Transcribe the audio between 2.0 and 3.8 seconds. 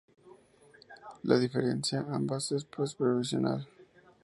ambas es pues provisional.